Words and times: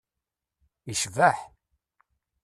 Icbeḥ! 0.91 1.37